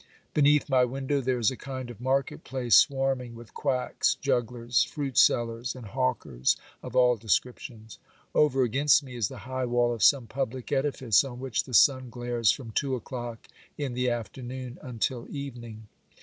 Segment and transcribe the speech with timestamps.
[0.33, 5.15] Beneath my window there is a kind of market place, swarming with quacks, jugglers, fruit
[5.15, 7.99] sellers and hawkers of all descriptions.
[8.33, 12.09] Over against me is the high wall of some public edifice, on which the sun
[12.09, 15.87] glares from two o'clock in the afternoon until evening.